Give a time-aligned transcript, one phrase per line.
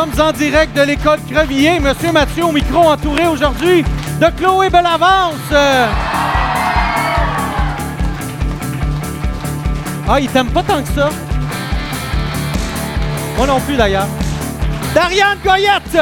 [0.00, 1.78] Sommes en direct de l'école Crevier.
[1.78, 3.84] Monsieur Mathieu au micro entouré aujourd'hui
[4.18, 5.34] de Chloé Bellavance.
[5.52, 5.86] Euh,
[10.08, 11.10] Ah, il t'aime pas tant que ça.
[13.36, 14.06] Moi non plus d'ailleurs.
[14.94, 15.98] Dariane Goyette.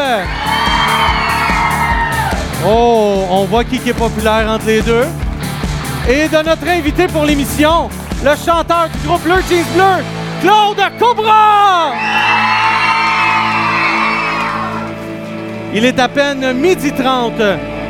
[2.65, 5.07] Oh, on voit qui est populaire entre les deux.
[6.09, 7.91] Et de notre invité pour l'émission,
[8.23, 10.05] le chanteur du groupe Le Jeans Bleu,
[10.41, 11.95] Claude Cobra.
[15.75, 17.35] Il est à peine midi 30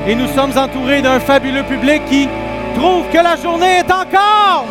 [0.08, 2.28] et nous sommes entourés d'un fabuleux public qui
[2.74, 4.66] trouve que la journée est encore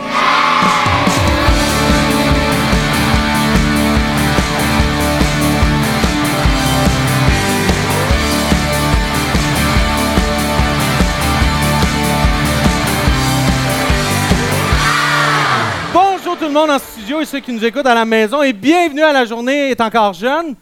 [15.93, 18.51] Bonjour tout le monde en studio et ceux qui nous écoutent à la maison et
[18.51, 20.55] bienvenue à la journée est encore jeune.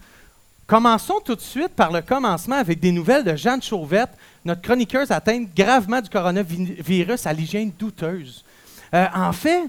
[0.66, 4.10] Commençons tout de suite par le commencement avec des nouvelles de Jeanne Chauvette,
[4.44, 8.44] notre chroniqueuse atteinte gravement du coronavirus à l'hygiène douteuse.
[8.92, 9.62] Euh, en fait,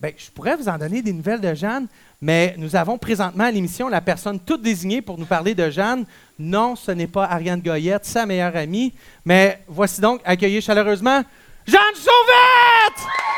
[0.00, 1.88] ben, je pourrais vous en donner des nouvelles de Jeanne,
[2.22, 6.04] mais nous avons présentement à l'émission la personne toute désignée pour nous parler de Jeanne.
[6.38, 11.22] Non, ce n'est pas Ariane Goyette, sa meilleure amie, mais voici donc accueillir chaleureusement
[11.66, 13.33] Jeanne Chauvette!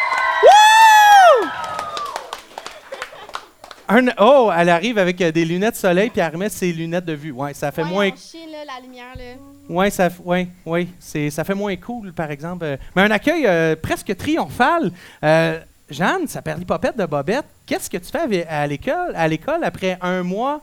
[3.88, 7.12] Un- oh, elle arrive avec euh, des lunettes soleil puis elle remet ses lunettes de
[7.12, 7.30] vue.
[7.32, 8.10] Ouais, ça fait Ouais, moins.
[8.12, 9.34] on chie, là, la lumière, là.
[9.68, 12.64] Ouais, ça, ouais, ouais, c'est, ça fait moins cool, par exemple.
[12.64, 14.90] Euh, Mais un accueil euh, presque triomphal.
[15.22, 19.96] Euh, Jeanne, sa perlipopette de Bobette, qu'est-ce que tu fais à l'école, à l'école après
[20.02, 20.60] un mois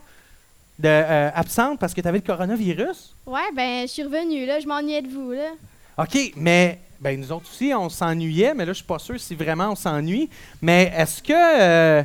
[0.78, 3.14] de, euh, absente parce que tu avais le coronavirus?
[3.26, 4.60] Ouais, ben, je suis revenue, là.
[4.60, 5.50] Je m'ennuyais de vous, là.
[5.96, 9.34] OK, mais ben, nous autres aussi, on s'ennuyait, mais là, je suis pas sûr si
[9.34, 10.28] vraiment on s'ennuie.
[10.60, 12.04] Mais est-ce que.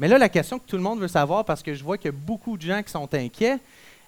[0.00, 2.10] Mais là, la question que tout le monde veut savoir, parce que je vois qu'il
[2.10, 3.58] y a beaucoup de gens qui sont inquiets,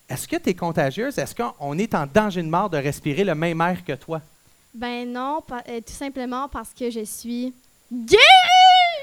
[0.08, 1.18] est-ce que tu es contagieuse?
[1.18, 4.22] Est-ce qu'on est en danger de mort de respirer le même air que toi?
[4.74, 7.52] Ben non, euh, tout simplement parce que je suis
[7.92, 8.16] gay!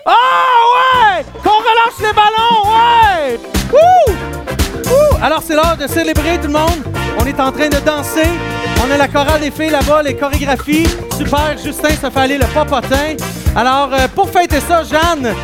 [0.03, 0.15] Ah
[1.19, 1.25] ouais!
[1.43, 3.39] Qu'on relâche les ballons, ouais!
[3.71, 4.13] Wouh!
[4.89, 5.23] Wouh!
[5.23, 6.83] Alors c'est l'heure de célébrer tout le monde.
[7.19, 8.29] On est en train de danser.
[8.83, 10.87] On a la chorale des filles là-bas, les chorégraphies.
[11.15, 13.15] Super, Justin se fait aller le popotin.
[13.55, 15.35] Alors euh, pour fêter ça, Jeanne,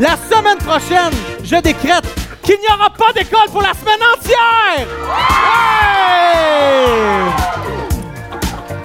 [0.00, 1.12] la semaine prochaine,
[1.44, 2.04] je décrète
[2.42, 4.86] qu'il n'y aura pas d'école pour la semaine entière!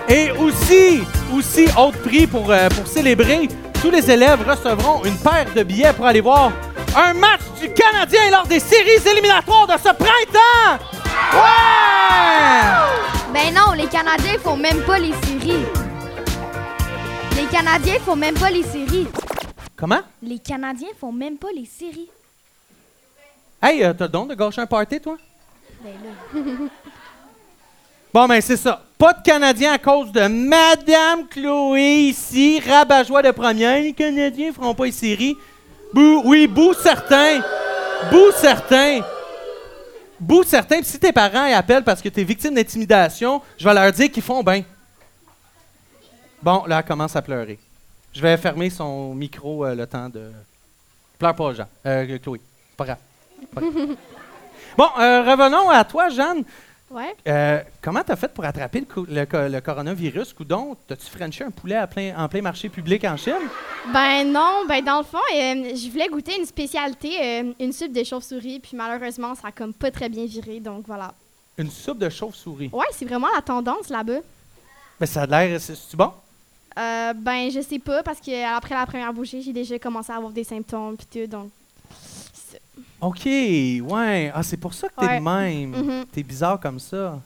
[0.10, 0.14] Ouais!
[0.14, 1.04] Et aussi,
[1.36, 3.48] aussi, autre prix pour, euh, pour célébrer,
[3.82, 6.52] tous les élèves recevront une paire de billets pour aller voir
[6.98, 10.84] un match du Canadien lors des séries éliminatoires de ce printemps!
[11.34, 12.60] Ouais!
[13.34, 15.66] Ben non, les Canadiens font même pas les séries.
[17.38, 19.08] Les Canadiens font même pas les séries.
[19.76, 20.02] Comment?
[20.22, 22.10] Les Canadiens font même pas les séries.
[23.62, 25.18] Hey, euh, t'as donc de gaucher un party, toi?
[25.84, 26.70] Ben là.
[28.14, 28.82] Bon, ben c'est ça.
[28.98, 33.82] Pas de Canadiens à cause de Madame Chloé ici, rabat-joie de première.
[33.82, 35.36] Les Canadiens feront pas les séries.
[35.94, 37.42] Bouh, oui, bouh certains.
[38.10, 39.02] Bouh certains.
[40.18, 40.78] Bouh certains.
[40.78, 43.92] Puis si tes parents ils appellent parce que tu es victime d'intimidation, je vais leur
[43.92, 44.64] dire qu'ils font bien.
[46.42, 47.60] Bon, là, elle commence à pleurer.
[48.16, 50.32] Je vais fermer son micro euh, le temps de.
[51.20, 51.68] Pleure pas, Jean.
[51.86, 52.40] Euh, Chloé.
[52.70, 52.98] C'est pas grave.
[53.54, 53.74] Pas grave.
[54.78, 56.44] bon, euh, revenons à toi, Jeanne.
[56.90, 57.14] Ouais.
[57.28, 60.78] Euh, comment t'as fait pour attraper le, co- le co- le coronavirus, coudon?
[60.88, 63.34] T'as-tu frenché un poulet à plein, en plein marché public en Chine?
[63.92, 68.60] Ben non, ben dans le fond, je voulais goûter une spécialité, une soupe de chauve-souris,
[68.62, 71.14] puis malheureusement, ça a comme pas très bien viré, donc voilà.
[71.58, 72.70] Une soupe de chauve-souris?
[72.72, 74.20] Ouais, c'est vraiment la tendance là-bas.
[75.00, 75.60] Ben, ça a l'air...
[75.60, 76.12] C'est bon?
[76.78, 80.18] Euh, ben, je sais pas, parce que après la première bouchée, j'ai déjà commencé à
[80.18, 81.50] avoir des symptômes, puis tout, donc...
[83.02, 84.32] OK, ouais.
[84.34, 85.20] Ah, c'est pour ça que t'es Ouais.
[85.20, 85.70] de même.
[85.70, 86.06] Mhm.
[86.12, 87.20] T'es bizarre comme ça.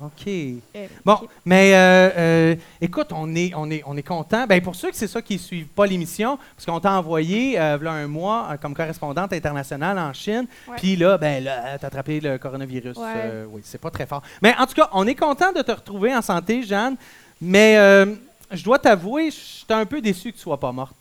[0.00, 0.26] OK.
[0.28, 4.46] euh, Bon, mais euh, euh, écoute, on est, on est, on est content.
[4.46, 7.54] Ben, pour ceux que c'est ça qui ne suivent pas l'émission, parce qu'on t'a envoyé,
[7.78, 10.46] v'là un mois, comme correspondante internationale en Chine.
[10.76, 12.96] Puis là, ben, là, t'as attrapé le coronavirus.
[12.96, 13.44] Ouais.
[13.50, 14.22] Oui, c'est pas très fort.
[14.42, 16.96] Mais en tout cas, on est content de te retrouver en santé, Jeanne.
[17.40, 18.06] Mais euh,
[18.50, 20.96] je dois t'avouer, je suis un peu déçu que tu sois pas morte.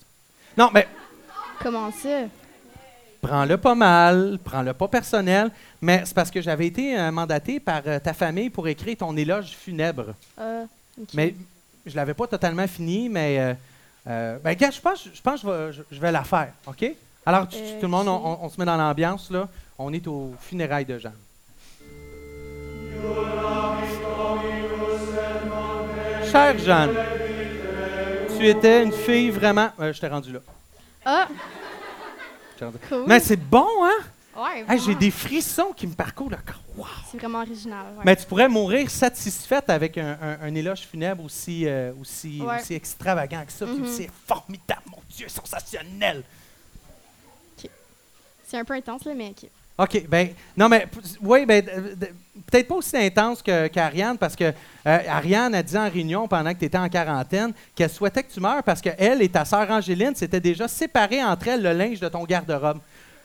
[0.58, 0.88] Non, mais
[1.62, 2.22] Comment ça?
[3.22, 5.52] prends-le pas mal, prends-le pas personnel.
[5.82, 9.16] Mais c'est parce que j'avais été euh, mandaté par euh, ta famille pour écrire ton
[9.18, 10.14] éloge funèbre.
[10.40, 10.64] Euh,
[11.02, 11.08] ok.
[11.14, 11.36] Mais
[11.86, 13.56] je l'avais pas totalement fini, mais
[14.08, 16.52] euh, ben, gars, je pense, je pense que je vais, je- je vais la faire,
[16.68, 16.86] OK?
[17.26, 19.48] Alors, tu- tu- tout le monde, on, on- on se met dans l'ambiance, là.
[19.78, 21.12] On est au funérailles de Jeanne.
[26.32, 26.92] Chère Jeanne,
[28.38, 29.70] tu étais une fille vraiment...
[29.80, 30.40] euh, je t'ai rendu là.
[31.06, 31.28] Ah,
[32.60, 33.04] rendu- cool.
[33.08, 33.98] Mais c'est bon, hein?
[34.36, 34.80] Ouais, Hey.
[34.80, 36.62] J'ai des frissons qui me parcourent le corps.
[36.78, 36.86] Wow!
[37.12, 37.86] C'est vraiment original.
[37.98, 38.04] ouais.
[38.06, 42.60] Mais tu pourrais mourir satisfaite avec un, un- un éloge funèbre aussi, euh, aussi, Ouais.
[42.62, 43.66] aussi extravagant que ça.
[43.66, 43.88] puis Mhm.
[43.88, 46.24] C'est formidable, mon Dieu, sensationnel.
[48.50, 49.50] C'est un peu intense, là, mais ok.
[49.78, 50.88] OK, ben non, mais
[51.22, 51.64] oui, ben
[52.50, 54.54] peut-être pas aussi intense qu'Ariane, parce que euh,
[55.08, 58.40] Ariane a dit en réunion pendant que tu étais en quarantaine qu'elle souhaitait que tu
[58.40, 62.10] meurs parce qu'elle et ta sœur Angéline s'étaient déjà séparées entre elles le linge de
[62.10, 62.80] ton garde-robe.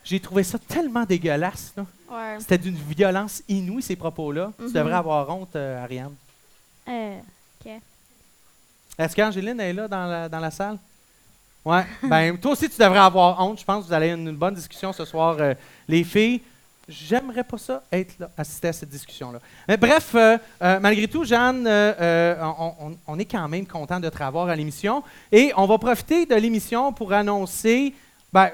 [0.04, 1.72] J'ai trouvé ça tellement dégueulasse.
[1.76, 1.86] là.
[2.10, 2.36] Ouais.
[2.40, 4.50] C'était d'une violence inouïe, ces propos-là.
[4.58, 4.72] Tu Mhm.
[4.72, 6.14] devrais avoir honte, euh, Ariane.
[6.88, 7.18] Euh,
[8.98, 10.76] Est-ce qu'Angéline est là dans la, dans la salle?
[11.64, 11.84] Ouais.
[12.02, 13.60] Ben, toi aussi, tu devrais avoir honte.
[13.60, 15.54] Je pense que vous allez avoir une bonne discussion ce soir, euh,
[15.88, 16.40] les filles.
[16.88, 19.38] J'aimerais pas ça être là, assister à cette discussion-là.
[19.68, 24.00] Mais bref, euh, euh, malgré tout, Jeanne, euh, on, on- on est quand même content
[24.00, 25.04] de te revoir à l'émission.
[25.30, 27.94] Et on va profiter de l'émission pour annoncer.
[28.32, 28.50] Ben,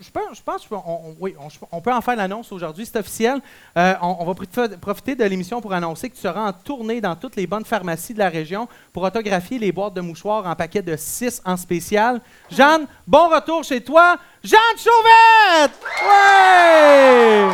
[0.00, 2.98] je, pense, je pense qu'on on- oui, on, on peut en faire l'annonce aujourd'hui, c'est
[2.98, 3.40] officiel.
[3.76, 7.00] Euh, on, on va pr- profiter de l'émission pour annoncer que tu seras en tournée
[7.00, 10.54] dans toutes les bonnes pharmacies de la région pour autographier les boîtes de mouchoirs en
[10.56, 12.20] paquet de 6 en spécial.
[12.50, 14.16] Jeanne, bon retour chez toi.
[14.42, 15.78] Jeanne Chauvette!
[16.06, 17.48] Ouais!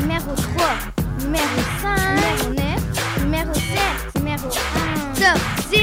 [0.00, 1.44] numéro 3, numéro
[1.80, 4.50] 5, numéro 9, numéro 7, numéro 1.
[5.14, 5.40] Top
[5.70, 5.78] 10!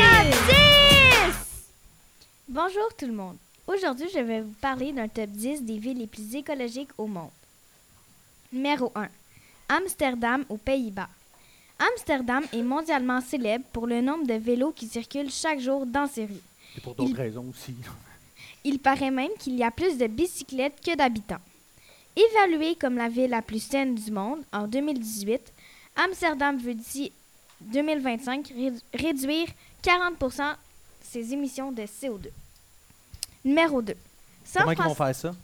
[2.48, 3.36] Bonjour tout le monde.
[3.68, 7.32] Aujourd'hui, je vais vous parler d'un top 10 des villes les plus écologiques au monde.
[8.54, 9.08] Numéro 1.
[9.70, 11.10] Amsterdam aux Pays-Bas.
[11.80, 16.26] Amsterdam est mondialement célèbre pour le nombre de vélos qui circulent chaque jour dans ses
[16.26, 16.42] rues.
[16.78, 17.74] Et pour d'autres d'autres raisons aussi.
[18.64, 21.42] Il paraît même qu'il y a plus de bicyclettes que d'habitants.
[22.16, 25.42] Évaluée comme la ville la plus saine du monde en 2018,
[25.98, 27.12] Amsterdam veut d'ici
[27.62, 29.48] 2025 ré- réduire
[29.84, 30.56] 40%
[31.02, 32.28] ses émissions de CO2.
[33.46, 33.94] Numéro 2.
[34.44, 35.36] San Comment ils vont faire ça?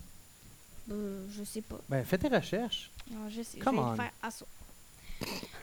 [0.91, 1.77] Euh, je sais pas.
[1.87, 2.89] Ben, fais tes recherches.
[3.11, 3.59] Non, je sais.
[3.59, 3.91] Come je vais on.
[3.91, 4.45] le faire à ça.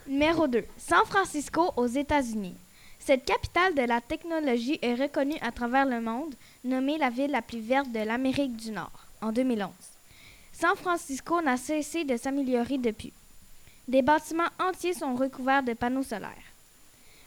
[0.07, 0.65] Numéro 2.
[0.79, 2.55] San Francisco aux États-Unis.
[3.01, 7.43] Cette capitale de la technologie est reconnue à travers le monde, nommée la ville la
[7.43, 9.71] plus verte de l'Amérique du Nord en 2011.
[10.53, 13.13] San Francisco n'a cessé de s'améliorer depuis.
[13.89, 16.33] Des bâtiments entiers sont recouverts de panneaux solaires.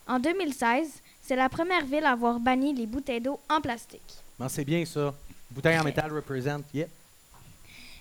[0.08, 4.02] En 2016, c'est la première ville à avoir banni les bouteilles d'eau en plastique.
[4.42, 5.14] Ben, c'est bien ça.
[5.52, 6.64] Bouteille en métal représente.
[6.74, 6.88] Yeah.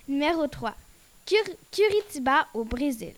[0.09, 0.75] Numéro 3.
[1.27, 1.37] Cur-
[1.71, 3.13] Curitiba au Brésil.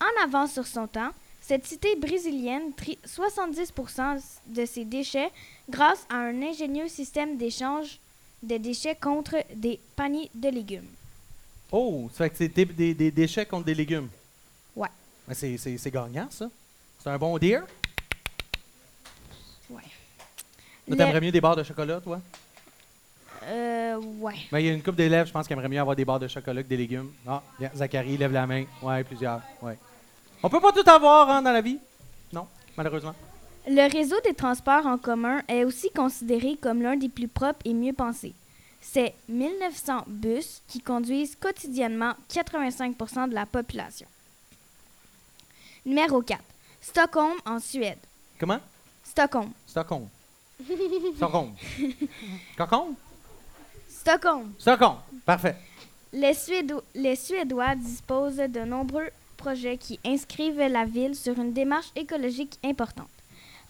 [0.00, 1.10] En avance sur son temps,
[1.42, 5.30] cette cité brésilienne trie 70% de ses déchets
[5.68, 7.98] grâce à un ingénieux système d'échange
[8.42, 10.88] de déchets contre des paniers de légumes.
[11.70, 14.08] Oh, ça fait que c'est des, des- des déchets contre des légumes.
[14.74, 14.88] Ouais.
[15.28, 16.48] Ben, c'est, c'est- c'est gagnant, ça.
[17.02, 17.62] C'est un bon deal.
[19.68, 19.82] Ouais.
[19.82, 19.90] Toi,
[20.88, 22.22] Le- t'aimerais mieux des barres de chocolat, toi?
[23.46, 24.34] Euh, ouais.
[24.50, 26.18] Ben, il y a une couple d'élèves, je pense, qui aimeraient mieux avoir des barres
[26.18, 27.10] de chocolat que des légumes.
[27.26, 28.64] Ah, bien, Zachary, lève la main.
[28.82, 29.40] Ouais, plusieurs.
[29.62, 29.78] Ouais.
[30.42, 31.78] On peut pas tout avoir hein, dans la vie?
[32.32, 32.46] Non,
[32.76, 33.14] malheureusement.
[33.66, 37.72] Le réseau des transports en commun est aussi considéré comme l'un des plus propres et
[37.72, 38.34] mieux pensés.
[38.80, 44.06] C'est 1900 bus qui conduisent quotidiennement 85% de la population.
[45.86, 46.42] Numéro 4.
[46.82, 47.98] Stockholm en Suède.
[48.38, 48.60] Comment?
[49.02, 49.52] Stockholm.
[49.66, 50.08] Stockholm.
[51.16, 51.54] Stockholm.
[52.54, 52.94] Stockholm?
[54.08, 54.52] Stockholm.
[54.58, 54.96] Stockholm.
[55.24, 55.56] Parfait.
[56.12, 61.88] Les, Suédo- les Suédois disposent de nombreux projets qui inscrivent la ville sur une démarche
[61.96, 63.08] écologique importante.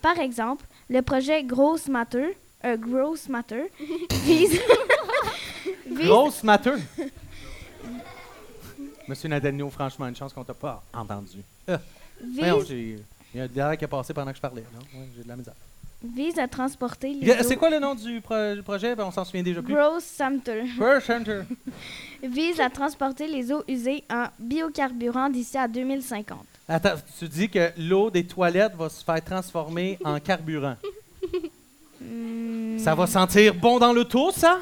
[0.02, 3.70] Par exemple, le projet Gross Matter, euh, Gross Matter
[4.24, 4.60] vise,
[5.86, 6.72] vise- Grosse matter?
[9.08, 11.38] Monsieur Nadelino, franchement, une chance qu'on t'a pas entendu.
[11.68, 11.78] Euh,
[12.22, 12.98] vise- il
[13.34, 14.64] y a de l'air qui a passé pendant que je parlais.
[14.94, 15.54] Ouais, j'ai de la misère.
[16.04, 18.94] Vise à transporter les Yeah, C'est quoi le nom du, pro- du projet?
[18.94, 19.74] Ben, on s'en souvient déjà plus.
[19.74, 21.40] Gross Sumter First Center.
[22.22, 26.38] vise à transporter les eaux usées en biocarburant d'ici à 2050.
[26.68, 30.76] Attends, tu dis que l'eau des toilettes va se faire transformer en carburant.
[32.00, 34.58] Hmm, Ça va sentir bon dans l'auto, ça?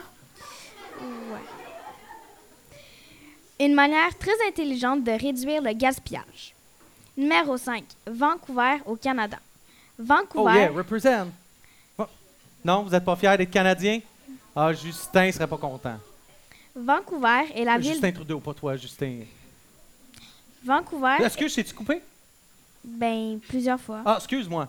[1.01, 1.39] ouais.
[3.67, 6.55] Une manière très intelligente de réduire le gaspillage.
[7.17, 7.85] Numéro 5.
[8.07, 9.39] Vancouver au Canada.
[10.03, 11.29] Oh Vancouver, yeah, represent.
[11.99, 12.05] Oh.
[12.65, 14.01] Non, vous n'êtes pas fiers d'être Canadien?
[14.55, 15.99] Ah, Justin serait pas content.
[16.75, 17.93] Vancouver est la ville.
[17.93, 19.21] Justin Trudeau, pas toi, Justin.
[20.65, 22.01] Vancouver, Est-ce que je t'ai-tu coupé?
[22.85, 24.03] ben plusieurs fois.
[24.05, 24.69] Ah, excuse-moi.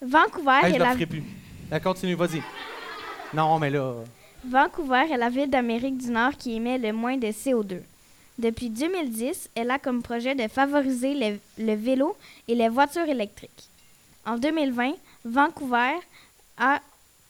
[0.00, 1.22] Vancouver Hey, est je la le ferai plus.
[1.72, 2.42] Euh, continue, vas-y.
[3.32, 3.94] Non, mais là...
[4.44, 7.80] Vancouver est la ville d'Amérique du Nord qui émet le moins de CO2.
[8.38, 12.16] Depuis 2010, elle a comme projet de favoriser le, le vélo
[12.48, 13.68] et les voitures électriques.
[14.26, 15.94] En 2020, Vancouver
[16.58, 16.80] a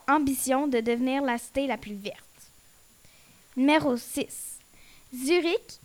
[0.09, 2.19] ambition de devenir la cité la plus verte.
[3.57, 4.59] Numéro 6.
[5.15, 5.79] Zurich,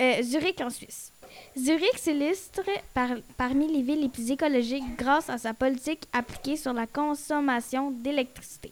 [0.00, 1.10] euh, Zurich en Suisse.
[1.58, 6.72] Zurich s'illustre par- parmi les villes les plus écologiques grâce à sa politique appliquée sur
[6.72, 8.70] la consommation d'électricité.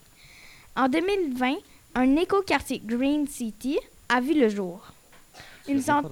[0.77, 1.57] En 2020,
[1.95, 4.81] un écoquartier Green City a vu le jour.
[5.83, 6.03] Cent-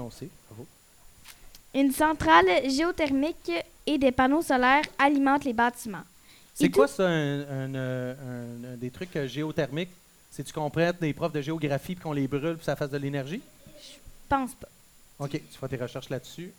[1.75, 3.53] une centrale géothermique
[3.93, 6.05] et des panneaux solaires alimentent les bâtiments.
[6.55, 8.15] C'est quoi ça, un, un, euh,
[8.75, 9.91] un- des trucs euh, géothermiques?
[10.31, 12.99] C'est-tu qu'on prête des profs de géographie puis qu'on les brûle puis ça fasse de
[12.99, 13.43] l'énergie?
[14.29, 14.69] Pense pas.
[15.19, 16.53] OK, tu feras tes recherches là-dessus.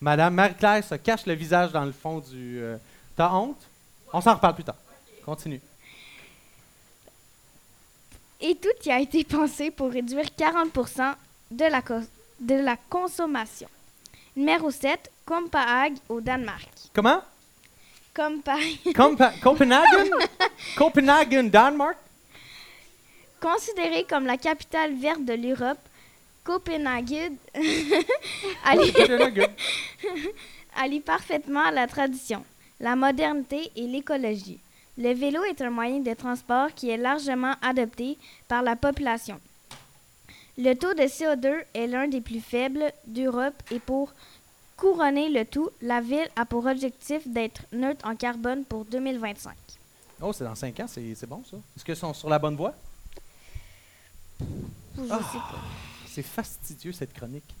[0.00, 2.58] Madame Marie-Claire se cache le visage dans le fond du...
[2.60, 2.76] euh,
[3.16, 3.56] T'as honte?
[4.12, 4.76] On s'en reparle plus tard.
[5.24, 5.60] Continue.
[8.40, 10.70] Et tout y a été pensé pour réduire 40
[11.50, 11.80] de la,
[12.40, 13.68] de la consommation.
[14.36, 16.68] Numéro 7, Copenhague au Danemark.
[16.92, 17.22] Comment?
[18.14, 20.10] Copenhague, Compa- Copenhagen?
[20.76, 21.96] Copenhagen, Danemark?
[23.40, 25.78] considérée comme la capitale verte de l'Europe,
[26.42, 27.32] Copenhague
[30.76, 32.44] allie, parfaitement à la tradition,
[32.80, 34.58] la modernité et l'écologie.
[34.98, 38.16] Le vélo est un moyen de transport qui est largement adopté
[38.48, 39.38] par la population.
[40.58, 44.12] Le taux de CO2 est l'un des plus faibles d'Europe et pour
[44.76, 49.54] couronner le tout, la ville a pour objectif d'être neutre en carbone pour 2025.
[50.22, 51.56] Oh, c'est dans cinq ans, c'est bon ça.
[51.76, 52.74] Est-ce qu'ils sont sur la bonne voie?
[54.40, 54.44] Je
[55.10, 55.18] Ah.
[55.32, 55.60] sais pas.
[56.08, 57.54] C'est fastidieux cette chronique.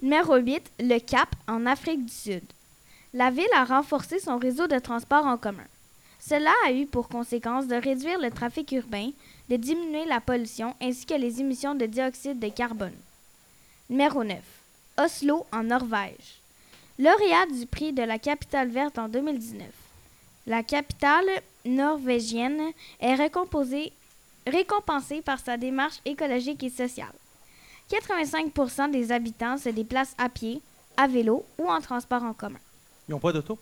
[0.00, 2.44] Numéro 8, le Cap en Afrique du Sud.
[3.14, 5.66] La ville a renforcé son réseau de transport en commun.
[6.20, 9.10] Cela a eu pour conséquence de réduire le trafic urbain,
[9.48, 12.96] de diminuer la pollution ainsi que les émissions de dioxyde de carbone.
[13.88, 14.38] Numéro 9.
[14.98, 16.40] Oslo en Norvège.
[16.98, 19.68] Lauréat du prix de la capitale verte en 2019.
[20.46, 21.28] La capitale
[21.64, 23.92] norvégienne est récompensée
[25.22, 27.12] par sa démarche écologique et sociale.
[27.90, 30.60] 85 des habitants se déplacent à pied,
[30.96, 32.58] à vélo ou en transport en commun.
[33.08, 33.58] Ils n'ont pas d'auto?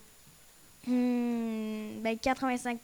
[0.86, 2.78] Hmm, ben 85%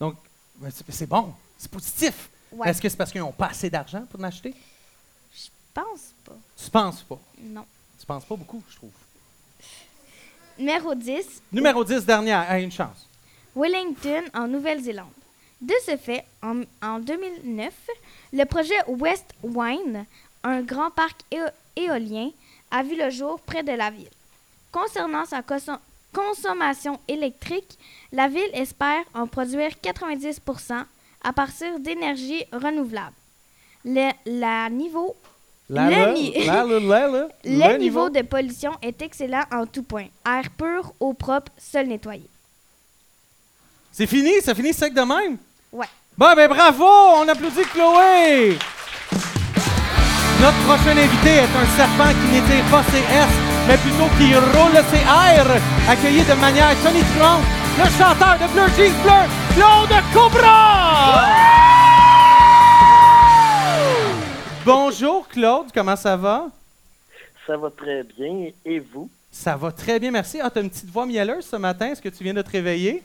[0.00, 0.16] Donc,
[0.56, 1.34] ben, c'est bon.
[1.58, 2.28] C'est positif.
[2.52, 4.54] Ouais, Est-ce que c'est parce qu'ils n'ont pas assez d'argent pour en acheter?
[5.34, 6.36] je pense pas.
[6.56, 7.18] Tu penses pas?
[7.40, 7.66] Non.
[7.98, 8.90] Tu penses pas beaucoup, je trouve.
[10.58, 12.50] Numéro 10, Numéro 10, dernière.
[12.50, 13.06] Hey, une chance.
[13.54, 15.10] Wellington en Nouvelle-Zélande.
[15.60, 17.72] De ce fait, en, en 2009,
[18.32, 20.04] le projet West Wine,
[20.42, 22.30] un grand parc éo- éolien,
[22.70, 24.08] a vu le jour près de la ville.
[24.72, 25.42] Concernant sa
[26.20, 27.78] consommation électrique,
[28.12, 30.40] la ville espère en produire 90
[31.22, 33.12] à partir d'énergie renouvelable.
[33.84, 35.14] Le, la niveau,
[35.68, 36.32] La, Le la, ni-
[37.44, 40.06] le niveau de pollution est excellent en tout point.
[40.26, 42.28] Air pur, eau propre, sol nettoyé.
[43.92, 44.40] C'est fini?
[44.42, 45.36] Ça finit sec de même?
[45.72, 45.86] Ouais.
[46.16, 46.84] Bon, ben bravo!
[47.20, 48.58] On applaudit Chloé!
[50.40, 53.32] Notre prochain invité est un serpent qui n'étire pas ses S,
[53.66, 55.48] mais plutôt qui roule ses R.
[55.88, 57.42] Accueilli de manière tonitruante,
[57.78, 59.22] le chanteur de Bleu Jeans Bleu,
[59.54, 61.24] Claude Cobra!
[64.64, 66.48] Bonjour Claude, comment ça va?
[67.46, 68.48] Ça va très bien.
[68.64, 69.08] Et vous?
[69.30, 70.40] Ça va très bien, merci.
[70.42, 71.88] Ah, t'as une petite voix mielleuse ce matin.
[71.88, 73.02] Est-ce que tu viens de te réveiller?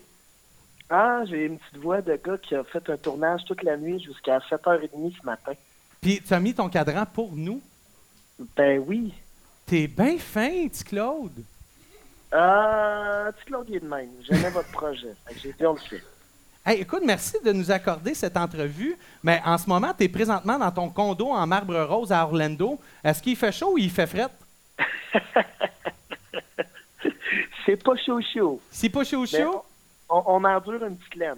[0.89, 4.01] Ah, j'ai une petite voix de gars qui a fait un tournage toute la nuit
[4.01, 5.53] jusqu'à 7h30 ce matin.
[6.01, 7.61] Puis tu as mis ton cadran pour nous?
[8.55, 9.13] Ben oui.
[9.71, 11.45] T'es bien fin, petit Claude?
[12.29, 14.09] Ah, tu Claude, il est de même.
[14.21, 15.15] J'aimais votre projet.
[15.41, 16.03] J'ai dit, on le fait.
[16.65, 18.97] Hey, écoute, merci de nous accorder cette entrevue.
[19.23, 22.81] Mais en ce moment, tu es présentement dans ton condo en marbre rose à Orlando.
[23.01, 24.27] Est-ce qu'il fait chaud ou il fait fret?
[27.65, 28.59] C'est pas chaud chaud.
[28.69, 29.63] Si pas chaud chaud,
[30.09, 31.37] on, on endure une petite laine.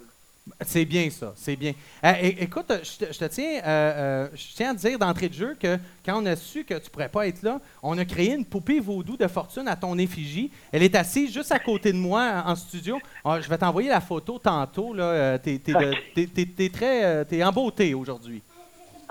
[0.62, 1.74] C'est bien ça, c'est bien.
[2.04, 5.30] Euh, écoute, je te, je te tiens, euh, euh, je tiens à te dire d'entrée
[5.30, 8.04] de jeu que quand on a su que tu pourrais pas être là, on a
[8.04, 10.52] créé une poupée vaudou de fortune à ton effigie.
[10.72, 13.00] Elle est assise juste à côté de moi en studio.
[13.24, 14.94] Ah, je vais t'envoyer la photo tantôt.
[14.94, 15.40] Là.
[15.40, 15.60] T'es,
[16.14, 18.42] t'es t'es- t'es- très, t'es en beauté aujourd'hui.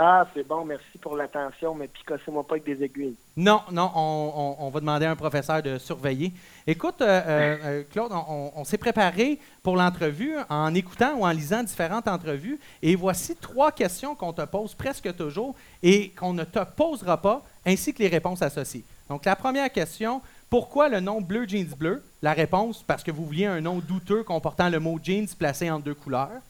[0.05, 3.15] Ah, c'est bon, merci pour l'attention, mais picossez-moi pas avec des aiguilles.
[3.37, 6.33] Non, non, on, on- on va demander à un professeur de surveiller.
[6.67, 11.25] Écoute, euh, euh, euh, Claude, on, on- on s'est préparé pour l'entrevue en écoutant ou
[11.25, 12.59] en lisant différentes entrevues.
[12.83, 15.55] Et voici trois questions qu'on te pose presque toujours
[15.85, 18.83] et qu'on ne te posera pas, ainsi que les réponses associées.
[19.09, 22.03] Donc, la première question, pourquoi le nom Bleu Jeans Bleu?
[22.23, 25.79] La réponse, parce que vous vouliez un nom douteux comportant le mot jeans placé en
[25.79, 26.41] deux couleurs.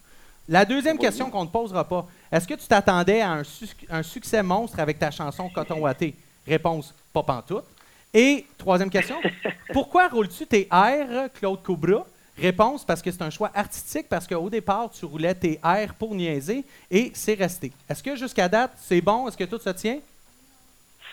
[0.49, 3.43] La deuxième question qu'on ne te posera pas, est-ce que tu t'attendais à
[3.91, 6.15] un, succès monstre avec ta chanson Coton Watté?
[6.47, 7.65] Réponse, pas pantoute.
[8.13, 9.17] Et troisième question,
[9.73, 12.05] pourquoi roules-tu tes R, Claude Cobra?
[12.37, 16.15] Réponse, parce que c'est un choix artistique, parce qu'au départ, tu roulais tes R pour
[16.15, 17.73] niaiser et c'est resté.
[17.89, 19.29] Est-ce que jusqu'à date, c'est bon?
[19.29, 19.99] Est-ce que tout se tient?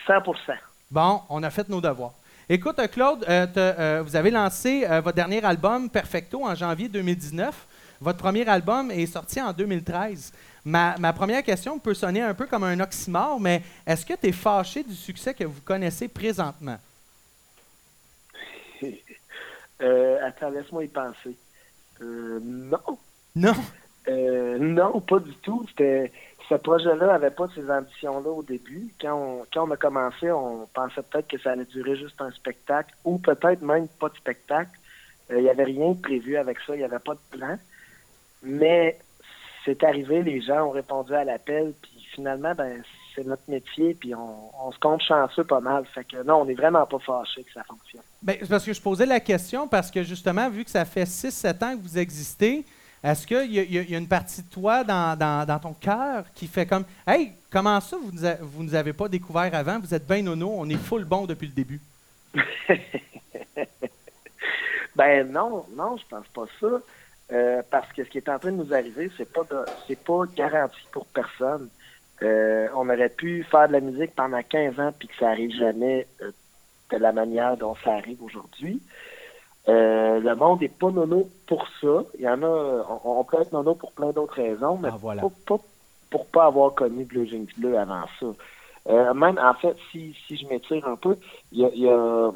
[0.08, 0.56] 100%
[0.90, 2.14] Bon, on a fait nos devoirs.
[2.52, 6.90] Écoute, euh, Claude, euh, euh, vous avez lancé euh, votre dernier album, Perfecto, en janvier
[6.90, 7.54] 2019.
[8.02, 10.32] Votre premier album est sorti en 2013.
[10.66, 14.28] Ma, ma première question peut sonner un peu comme un oxymore, mais est-ce que tu
[14.28, 16.78] es fâché du succès que vous connaissez présentement?
[19.82, 21.38] Euh, attends, laisse-moi y penser.
[22.02, 23.00] Euh, non.
[23.34, 23.54] Non?
[24.10, 25.66] Euh, non, pas du tout.
[25.70, 26.12] C'était
[26.50, 28.94] ce projet-là n'avait pas ces ambitions-là au début.
[29.00, 32.32] Quand on, quand on a commencé, on pensait peut-être que ça allait durer juste un
[32.32, 34.72] spectacle ou peut-être même pas de spectacle.
[35.30, 37.58] Il n'y avait rien de prévu avec ça, il n'y avait pas de plan.
[38.44, 38.98] Mais
[39.66, 42.82] c'est arrivé, les gens ont répondu à l'appel, puis finalement, ben
[43.16, 45.86] c'est notre métier, puis on, on se compte chanceux pas mal.
[45.94, 48.02] Fait que non, on n'est vraiment pas fâché que ça fonctionne.
[48.22, 51.04] Ben, c'est parce que je posais la question parce que justement, vu que ça fait
[51.06, 52.64] 6-7 ans que vous existez,
[53.04, 55.60] est-ce qu'il y, y a- il y a une partie de toi dans, dans- dans
[55.60, 59.08] ton cœur qui fait comme Hey, comment ça, vous nous, a- vous nous avez pas
[59.10, 59.80] découvert avant?
[59.80, 61.82] Vous êtes bien nono, on est full bon depuis le début.
[64.96, 66.68] Ben non, non, je pense pas ça.
[67.32, 69.44] Euh, parce que ce qui est en train de nous arriver, c'est pas
[69.88, 71.70] c'est pas garanti pour personne.
[72.22, 75.52] Euh, on aurait pu faire de la musique pendant 15 ans puis que ça arrive
[75.52, 76.32] jamais euh,
[76.92, 78.82] de la manière dont ça arrive aujourd'hui.
[79.68, 82.04] Euh, le monde n'est pas nono pour ça.
[82.18, 84.98] Il y en a, on, on peut être nono pour plein d'autres raisons, mais Ah,
[85.00, 85.22] voilà.
[85.22, 85.64] pas, pas
[86.10, 88.26] pour pas avoir connu Blue Jeans Bleu avant ça.
[88.88, 91.16] Euh, même, en fait, si, si je m'étire un peu,
[91.52, 92.32] il y a, y a,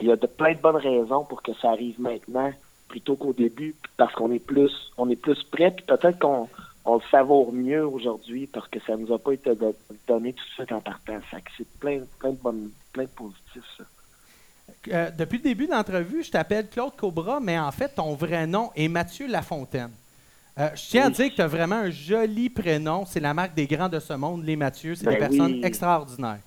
[0.00, 2.50] il y a de, plein de bonnes raisons pour que ça arrive maintenant
[2.88, 6.48] plutôt qu'au début, parce qu'on est plus on est plus prêt, puis peut-être qu'on
[6.84, 9.74] on le savoure mieux aujourd'hui parce que ça nous a pas été do-
[10.06, 11.18] donné tout de suite en partant.
[11.56, 13.84] C'est plein, plein de bonnes, plein de positifs, ça.
[14.92, 18.46] Euh, depuis le début de l'entrevue, je t'appelle Claude Cobra, mais en fait, ton vrai
[18.46, 19.90] nom est Mathieu Lafontaine.
[20.58, 21.12] Euh, je tiens à Oui.
[21.14, 23.04] dire que tu as vraiment un joli prénom.
[23.04, 24.94] C'est la marque des grands de ce monde, les Mathieu.
[24.94, 25.60] C'est des Ben personnes oui.
[25.64, 26.38] extraordinaires.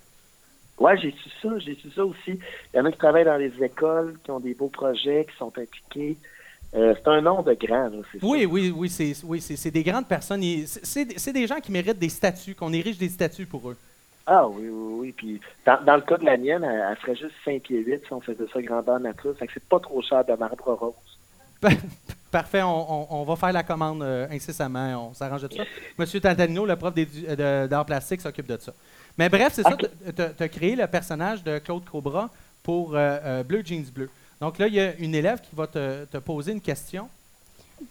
[0.79, 2.39] Ouais, j'ai su ça, j'ai su ça aussi.
[2.73, 5.37] Il y en a qui travaillent dans les écoles, qui ont des beaux projets, qui
[5.37, 6.17] sont impliqués.
[6.75, 7.89] Euh, c'est un nom de grand,
[8.21, 10.43] Oui, oui, oui, c'est oui, c'est- des grandes personnes.
[10.67, 13.77] C'est- des gens qui méritent des statuts, qu'on érige des statuts pour eux.
[14.27, 15.11] Ah oui, oui, oui.
[15.17, 18.01] Puis dans, dans le cas de la mienne, elle, elle ferait juste 5 pieds 8
[18.05, 19.35] si on faisait ça grandeur nature.
[19.37, 20.93] Fait que c'est pas trop cher de marbre rose.
[22.31, 25.09] Parfait, on, on- on va faire la commande euh, incessamment.
[25.09, 25.63] On s'arrange de ça.
[25.97, 28.71] Monsieur Tantanino, le prof euh, de- d'art plastique, s'occupe de ça.
[29.17, 29.75] Mais bref, c'est ça.
[29.75, 32.29] Tu as créé le personnage de Claude Cobra
[32.61, 34.09] pour euh, Bleu Jeans Bleu.
[34.41, 37.09] Donc là, il y a une élève qui va te, te poser une question.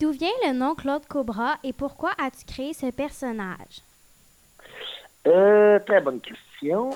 [0.00, 3.82] D'où vient le nom Claude Cobra et pourquoi as-tu créé ce personnage?
[5.26, 6.90] Euh, très bonne question.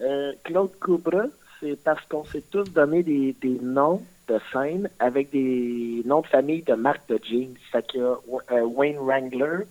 [0.00, 1.24] Euh, Claude Cobra,
[1.60, 6.26] c'est parce qu'on s'est tous donné des, des noms de scène avec des noms de
[6.26, 7.54] famille de marques de jeans.
[7.70, 8.16] Fait qu'il y a
[8.52, 9.64] euh, Wayne Wrangler,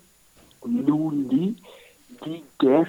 [0.65, 1.55] Lou Lee,
[2.23, 2.87] Guy Guess,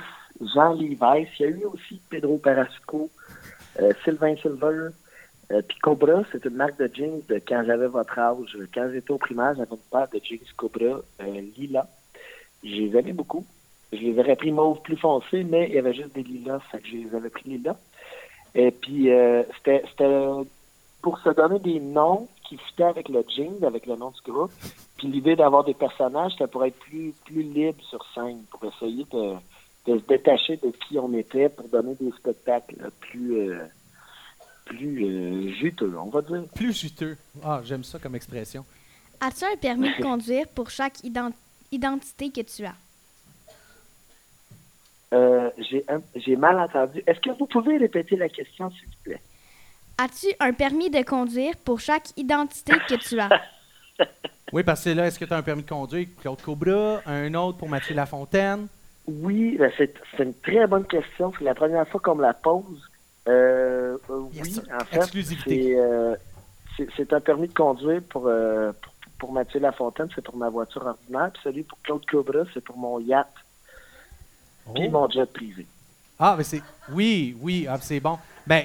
[0.54, 1.28] Jean Levi's.
[1.38, 3.10] Il y a eu aussi Pedro Parasco,
[3.80, 4.90] euh, Sylvain Silver.
[5.52, 8.57] Euh, Puis Cobra, c'est une marque de jeans de quand j'avais votre âge.
[8.72, 11.87] Quand j'étais au primaire, j'avais une paire de jeans Cobra euh, lila.
[12.62, 13.44] Je les aimais beaucoup.
[13.92, 16.78] Je les aurais pris mauve plus foncé, mais il y avait juste des lilas, fait
[16.78, 17.76] que je les avais pris lilas.
[18.54, 19.85] Et puis, euh, c'était
[21.02, 24.50] pour se donner des noms qui fitaient avec le jeans, avec le nom du groupe.
[24.96, 29.04] Puis l'idée d'avoir des personnages, c'était pour être plus, plus libre sur scène, pour essayer
[29.12, 29.35] de,
[29.87, 33.59] de se détacher de qui on était, pour donner des spectacles plus, euh,
[34.64, 36.44] plus euh, juteux, on va dire.
[36.55, 37.16] Plus juteux.
[37.42, 38.64] Ah, j'aime ça comme expression.
[39.20, 41.33] As-tu un permis de conduire pour chaque ident-
[41.70, 42.74] identité que tu as?
[45.12, 45.50] Euh,
[46.16, 47.03] J'ai mal entendu.
[47.07, 49.20] Est-ce que vous pouvez répéter la question, s'il vous plaît?
[49.98, 53.29] As-tu un permis de conduire pour chaque identité que tu as?
[54.53, 57.33] Oui, parce que là, est-ce que tu as un permis de conduire, Claude Cobra, un
[57.35, 58.68] autre pour Mathieu Lafontaine?
[59.07, 61.33] Oui, ben, c'est c'est une très bonne question.
[61.37, 62.88] C'est la première fois qu'on me la pose.
[63.28, 65.62] Euh, oui, en fait, Exclusivité.
[65.74, 66.14] c'est euh,
[66.96, 70.84] c'est- un permis de conduire pour, euh, pour, pour Mathieu Lafontaine, c'est pour ma voiture
[70.84, 71.30] ordinaire.
[71.32, 73.28] Puis celui pour Claude Cobra, c'est pour mon yacht
[74.74, 74.90] puis Oh.
[74.90, 75.66] mon jet privé.
[76.18, 76.62] Ah, mais c'est.
[76.90, 78.18] Oui, oui, ah, c'est bon.
[78.46, 78.64] Ben,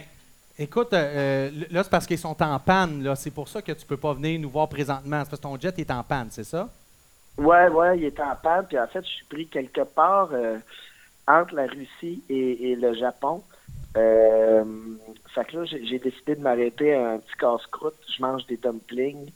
[0.57, 3.01] écoute, euh, euh, là, c'est parce qu'ils sont en panne.
[3.03, 3.15] là.
[3.15, 5.21] C'est pour ça que tu peux pas venir nous voir présentement.
[5.23, 6.69] C'est parce que ton jet est en panne, c'est ça?
[7.37, 8.65] Ouais, ouais, il est en panne.
[8.67, 10.57] Puis en fait, je suis pris quelque part euh,
[11.27, 13.41] entre la Russie et, et le Japon.
[13.97, 14.63] Euh,
[15.33, 17.97] fait que là, j'ai décidé de m'arrêter à un petit casse-croûte.
[18.15, 19.31] Je mange des dumplings.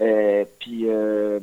[0.00, 1.40] Euh, puis euh,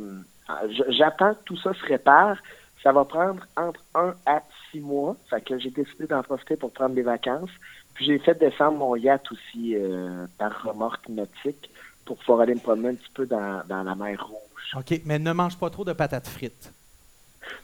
[0.89, 2.37] j'attends que tout ça se répare.
[2.83, 5.15] Ça va prendre entre un à six mois.
[5.29, 7.51] Fait que j'ai décidé d'en profiter pour prendre des vacances.
[7.93, 11.69] Puis j'ai fait descendre mon yacht aussi euh, par remorque nautique
[12.05, 14.75] pour pouvoir aller me promener un petit peu dans, dans la mer Rouge.
[14.75, 16.71] OK, mais ne mange pas trop de patates frites.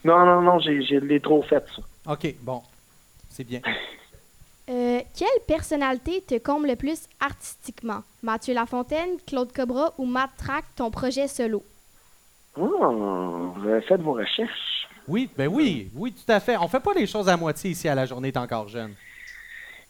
[0.04, 2.12] Non, non, non, j'ai, l'ai trop fait, ça.
[2.12, 2.62] OK, bon.
[3.30, 3.60] C'est bien.
[5.18, 8.04] Quelle personnalité te comble le plus artistiquement?
[8.22, 11.64] Mathieu Lafontaine, Claude Cobra ou Matt Track, ton projet solo?
[12.56, 14.86] Oh, vous avez fait vos recherches.
[15.08, 16.56] Oui, ben oui, oui, tout à fait.
[16.56, 18.94] On fait pas les choses à moitié ici à la journée T'es encore jeune.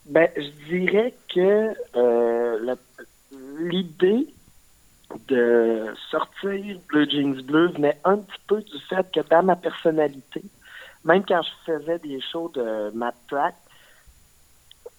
[0.06, 2.74] Ben, je dirais que euh,
[3.58, 4.28] l'idée
[5.28, 10.42] de sortir Bleu Jeans Bleu venait un petit peu du fait que dans ma personnalité,
[11.04, 13.54] même quand je faisais des shows de Matt Track,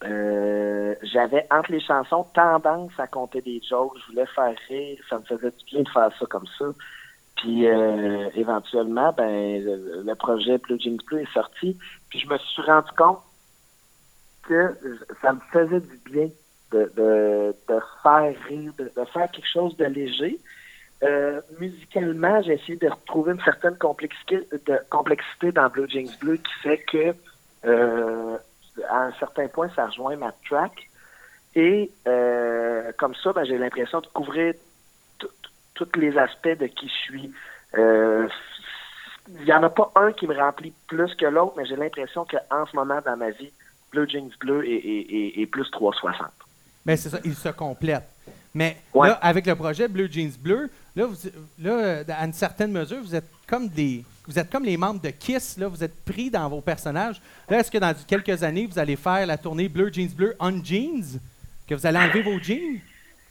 [0.04, 5.20] euh, j'avais entre les chansons tendance à compter des jokes, je voulais faire rire, ça
[5.20, 6.66] me faisait du bien de faire ça comme ça.
[7.36, 11.78] Puis euh, éventuellement, ben le, projet Blue Jeans Bleu est sorti,
[12.10, 13.20] puis je me suis rendu compte
[14.44, 14.78] que
[15.22, 16.30] ça me faisait du bien
[16.72, 20.40] de, de, de faire rire, de, faire quelque chose de léger.
[21.04, 26.38] Euh, musicalement, j'ai essayé de retrouver une certaine complexité, de, complexité dans Blue Jeans Bleu
[26.38, 27.14] qui fait que
[27.66, 28.38] euh,
[28.90, 30.90] à un certain point, ça rejoint ma track.
[31.56, 34.54] Et euh, comme ça, ben, j'ai l'impression de couvrir
[35.74, 37.32] tous les aspects de qui je suis.
[37.78, 38.28] Euh,
[39.40, 42.26] Il n'y en a pas un qui me remplit plus que l'autre, mais j'ai l'impression
[42.26, 43.52] qu'en ce moment, dans ma vie,
[43.92, 46.28] Blue Jeans Bleu est, est- est- est plus 360.
[46.86, 48.10] Ben c'est ça, ils se complètent.
[48.56, 49.10] Mais Ouais.
[49.10, 51.16] là, avec le projet Bleu Jeans Bleu, là, vous,
[51.60, 55.10] là, à une certaine mesure, vous êtes comme des, vous êtes comme les membres de
[55.10, 55.58] Kiss.
[55.58, 57.20] Là, vous êtes pris dans vos personnages.
[57.50, 60.64] Là, est-ce que dans quelques années, vous allez faire la tournée Bleu Jeans Bleu on
[60.64, 61.20] jeans,
[61.68, 62.80] que vous allez enlever vos jeans?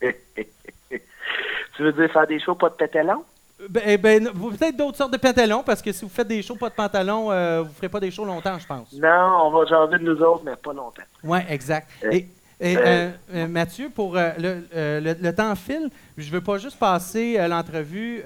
[0.03, 3.25] tu veux dire faire des shows pas de pétalons?
[3.69, 6.43] Ben, eh ben, vous- peut-être d'autres sortes de pantalons, parce que si vous faites des
[6.43, 8.93] shows pas de pantalon, euh, vous ne ferez pas des shows longtemps, je pense.
[8.93, 11.03] Non, on va jaser de nous autres, mais pas longtemps.
[11.25, 11.89] Oui, exact.
[12.11, 12.29] Et,
[12.61, 14.67] et, euh, euh, euh, Mathieu, pour euh, le,
[15.01, 18.23] le- le temps file, je ne veux pas juste passer l'entrevue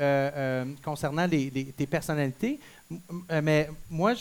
[0.84, 2.58] concernant les, les- tes personnalités,
[3.42, 4.12] mais moi,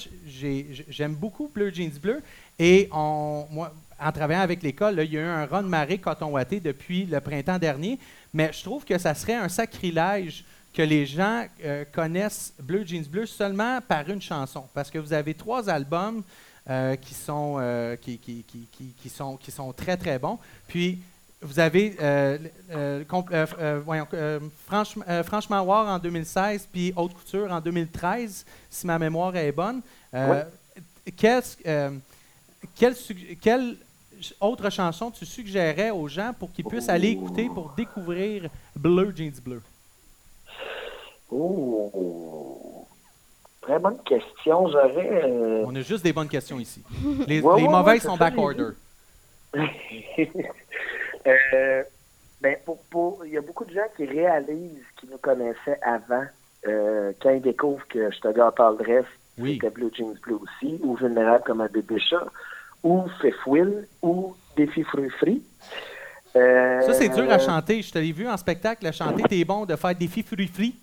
[0.90, 2.22] j'aime beaucoup Bleu Jeans Bleu
[2.60, 6.28] et on, moi, en travaillant avec l'école, il y a eu un run marée coton
[6.32, 8.00] watté depuis le printemps dernier,
[8.34, 10.44] mais je trouve que ça serait un sacrilège
[10.74, 11.46] que les gens
[11.94, 16.24] connaissent Bleu Jeans Bleu seulement par une chanson, parce que vous avez trois albums
[16.70, 18.44] euh, qui, sont, euh, qui, qui-
[19.02, 20.38] qui- sont, qui sont très, très bons.
[20.68, 21.00] Puis,
[21.42, 22.38] vous avez euh,
[22.72, 24.08] euh, voyons,
[24.68, 29.82] Franchement, War en 2016, puis Haute Couture en 2013, si ma mémoire est bonne.
[31.18, 31.58] Qu'est-ce-
[32.76, 33.76] quelle, sug- quelle
[34.22, 39.12] ch- autre chanson tu suggérais aux gens pour qu'ils puissent aller écouter, pour découvrir Bleu
[39.16, 39.62] Jeans Bleu?
[41.32, 42.81] Oh!
[43.62, 44.68] Très bonne question.
[44.70, 45.24] J'aurais.
[45.26, 46.82] euh, On a juste des bonnes questions ici.
[47.28, 48.70] Les, Ouais, les ouais, mauvaises sont c'est ça, back j'ai order.
[51.28, 51.84] Euh,
[52.42, 56.24] ben pour, pour, il y a beaucoup de gens qui réalisent qui nous connaissaient avant,
[56.68, 59.06] euh, quand ils découvrent que je te gâte le dress,
[59.38, 59.54] Oui.
[59.62, 62.26] c'était Blue Jeans Blue aussi, ou Vulnérable comme un bébé chat,
[62.84, 65.44] ou Fifwil, ou Défi Fruit Free.
[66.36, 67.84] Euh, Ça, c'est dur à chanter.
[67.84, 69.22] Je te l'ai vu en spectacle à chanter.
[69.30, 70.76] T'es bon de faire des filles fruits frits.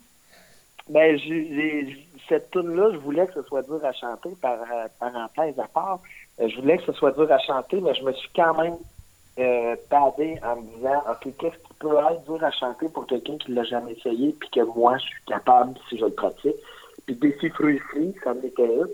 [0.87, 5.59] Ben, j'ai- cette tune-là, je voulais que ce soit dur à chanter, par euh, parenthèse
[5.59, 5.99] à part.
[6.39, 8.77] Euh, je voulais que ce soit dur à chanter, mais je me suis quand même
[9.39, 13.51] euh, en me disant, OK, qu'est-ce qui peut être dur à chanter pour quelqu'un qui
[13.51, 16.55] l'a jamais essayé, puis que moi, je suis capable si je le pratique.
[17.05, 18.87] Puis Défi Fruit Free, ça me était une.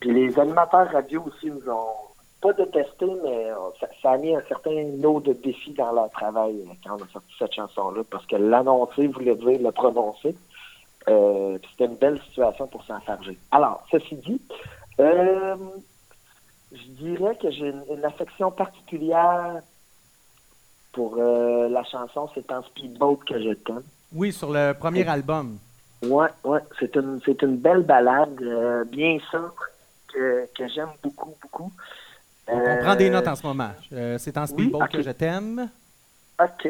[0.00, 2.08] Puis les animateurs radio aussi nous ont
[2.40, 6.10] pas détesté, mais euh, ça, ça a mis un certain lot de défis dans leur
[6.10, 10.36] travail quand on a sorti cette chanson-là, parce que l'annoncer voulait dire le prononcer.
[11.08, 13.38] Euh, c'était une belle situation pour s'en charger.
[13.50, 14.40] Alors, ceci dit,
[15.00, 15.56] euh,
[16.72, 19.62] je dirais que j'ai une, une affection particulière
[20.92, 23.82] pour euh, la chanson C'est en speedboat que je t'aime.
[24.12, 25.58] Oui, sur le premier album.
[26.02, 28.40] Ouais, ouais, c'est une, c'est une belle balade,
[28.86, 29.62] bien simple,
[30.12, 31.72] que, que j'aime beaucoup, beaucoup.
[32.46, 33.72] Donc, on prend des notes en ce moment.
[34.18, 35.68] C'est en speedboat que je t'aime.
[36.40, 36.68] OK.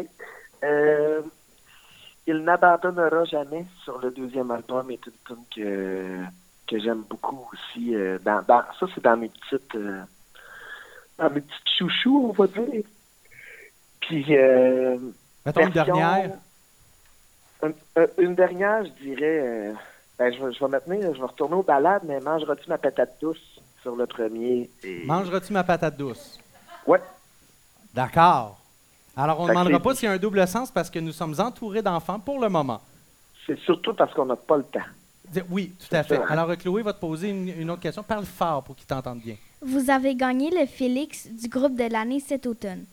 [2.30, 6.20] Il n'abandonnera jamais sur le deuxième album est une tune que,
[6.66, 7.94] que j'aime beaucoup aussi.
[7.94, 10.02] euh, dans, dans- ça, c'est dans mes petites euh,
[11.16, 12.82] dans mes petites chouchous, on va dire.
[14.00, 14.98] Puis euh,
[15.46, 16.30] Mettons une dernière.
[17.62, 19.72] un- un- une dernière, je dirais euh,
[20.18, 23.16] ben, je, vais, je vais maintenir, je vais retourner aux balades, mais mangeras-tu ma patate
[23.22, 25.06] douce sur le premier et...
[25.06, 26.38] Mangeras-tu ma patate douce?
[26.86, 27.00] Ouais.
[27.94, 28.57] D'accord.
[29.18, 31.34] Alors, on ne demandera pas s'il y a un double sens parce que nous sommes
[31.38, 32.80] entourés d'enfants pour le moment.
[33.46, 35.42] C'est surtout parce qu'on n'a pas le temps.
[35.50, 36.16] Oui, tout à fait.
[36.16, 36.24] ça.
[36.28, 38.02] Alors, Chloé va te poser une, une autre question.
[38.02, 39.34] Parle fort pour qu'ils t'entendent bien.
[39.60, 42.84] Vous avez gagné le Félix du groupe de l'année cet automne.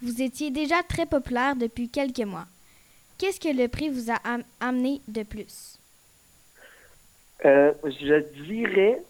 [0.00, 2.46] Vous étiez déjà très populaire depuis quelques mois.
[3.18, 5.78] Qu'est-ce que le prix vous a am- amené de plus?
[7.44, 9.02] Euh, je dirais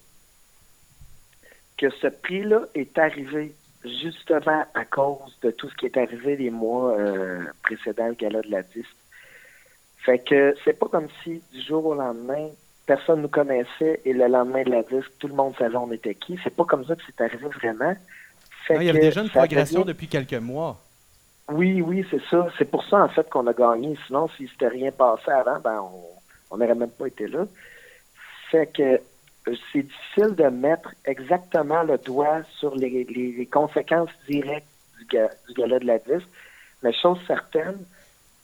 [1.76, 6.50] que ce prix-là est arrivé justement à cause de tout ce qui est arrivé les
[6.50, 8.96] mois euh, précédents le gala de la disque.
[9.98, 12.48] Fait que c'est pas comme si du jour au lendemain,
[12.86, 16.14] personne nous connaissait et le lendemain de la disque, tout le monde savait on était
[16.14, 16.38] qui.
[16.42, 17.94] C'est pas comme ça que c'est arrivé vraiment.
[18.66, 20.80] Fait il y avait déjà une progression depuis quelques mois.
[21.50, 22.48] Oui, oui, c'est ça.
[22.56, 23.98] C'est pour ça, en fait, qu'on a gagné.
[24.06, 25.84] Sinon, si c'était rien passé avant, ben,
[26.50, 27.46] on n'aurait même pas été là.
[28.50, 29.00] Fait que
[29.44, 34.66] c'est difficile de mettre exactement le doigt sur les, conséquences directes
[34.98, 36.28] du, du gala de la disque.
[36.82, 37.78] Mais chose certaine,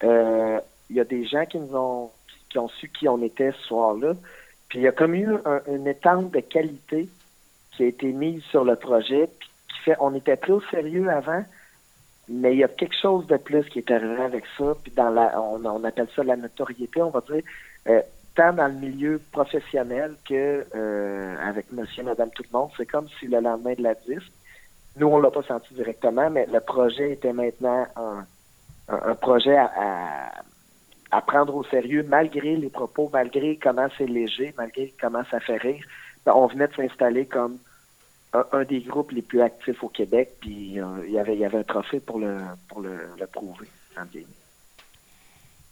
[0.03, 2.11] euh, il y a des gens qui nous ont
[2.51, 4.15] qui ont su qui on était ce soir-là.
[4.69, 5.29] Puis il y a comme eu
[5.69, 7.09] une étente de qualité
[7.73, 11.09] qui a été mise sur le projet, puis qui fait on était plus au sérieux
[11.09, 11.45] avant,
[12.29, 14.75] mais il y a quelque chose de plus qui est arrivé avec ça.
[14.83, 17.43] Puis dans la on, on appelle ça la notoriété, on va dire.
[17.89, 18.03] Euh,
[18.41, 23.27] dans le milieu professionnel que euh, avec monsieur, madame, tout le monde, c'est comme si
[23.27, 24.33] le lendemain de la disque,
[24.97, 27.87] nous, on l'a pas senti directement, mais le projet était maintenant
[28.89, 30.33] un, projet à,
[31.11, 35.59] à, prendre au sérieux, malgré les propos, malgré comment c'est léger, malgré comment ça fait
[35.59, 35.85] rire.
[36.27, 37.59] Ben, on venait de s'installer comme
[38.33, 41.45] un, des groupes les plus actifs au Québec, puis euh, il y avait il y
[41.45, 44.05] avait un trophée pour le pour le, le prouver en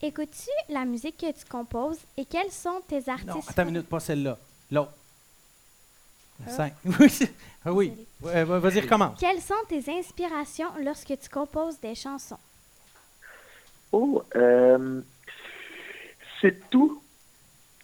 [0.01, 3.27] Écoutes-tu la musique que tu composes et quels sont tes artistes?
[3.27, 4.37] Non, attends une minute, pas celle-là.
[4.71, 4.93] L'autre.
[6.45, 6.49] Ah.
[6.49, 6.73] Cinq.
[6.85, 7.29] oui.
[7.65, 7.93] Oui.
[8.21, 9.19] Vas-y, recommence.
[9.19, 12.37] Quelles sont tes inspirations lorsque tu composes des chansons?
[13.91, 15.01] Oh, euh,
[16.39, 17.01] c'est tout.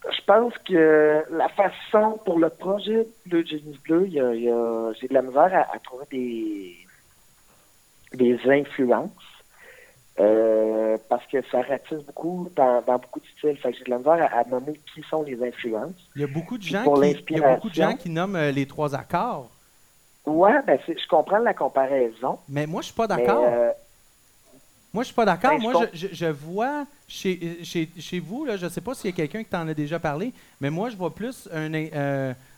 [0.09, 5.67] Je pense que la façon pour le projet Bleu Jeans Bleu, j'ai de la misère
[5.73, 6.77] à, trouver des,
[8.13, 9.11] des influences.
[10.17, 13.57] Euh, parce que ça ratisse beaucoup dans, beaucoup de styles.
[13.57, 15.91] Fait que j'ai de la misère à, nommer qui sont les influences.
[16.15, 18.37] Il y a beaucoup de gens, qui, il y a beaucoup de gens qui nomment
[18.37, 19.49] euh, les trois accords.
[20.25, 22.39] Ouais, ben je comprends la comparaison.
[22.47, 23.43] Mais moi, je suis pas d'accord.
[23.45, 23.71] Euh,
[24.93, 25.51] moi, je suis pas d'accord.
[25.51, 29.09] Ben, moi, je, je, vois chez, chez, chez vous, là, je ne sais pas s'il
[29.09, 31.69] y a quelqu'un qui t'en a déjà parlé, mais moi, je vois plus un.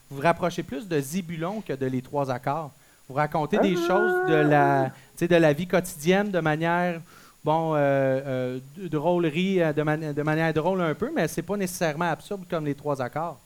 [0.09, 2.69] vous vous rapprochez plus de Zibulon que de les trois accords.
[3.09, 3.87] Vous racontez des ah!
[3.87, 7.01] choses de la, de la vie quotidienne de manière
[7.47, 11.55] bon, euh, euh, de drôlerie euh, de, de, manière drôle un peu, mais c'est pas
[11.55, 13.39] nécessairement absurde comme les trois accords.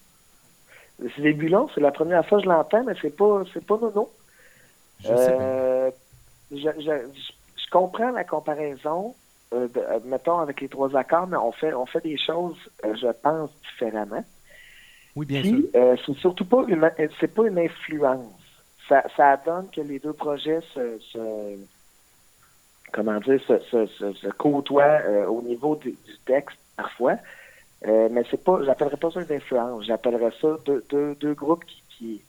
[0.98, 3.78] C'est des bulons, c'est la première fois que je l'entends, mais c'est pas c'est pas
[3.78, 4.10] nono.
[5.04, 5.94] Je, sais
[6.52, 9.16] je, je, comprends la comparaison,
[10.06, 14.26] mettons avec les trois accords, mais on fait on fait des choses, je pense, différemment.
[15.16, 15.62] Oui, bien sûr.
[16.06, 18.34] c'est surtout pas une c'est pas une influence.
[18.90, 20.98] Ça, ça donne que les deux projets se
[22.91, 27.15] comment dire, se, se, se, côtoient euh, au niveau du, texte parfois.
[27.88, 29.86] Euh, mais c'est pas, j'appellerais pas ça une influence.
[29.86, 32.21] J'appellerais ça deux, deux, deux groupes qui, qui,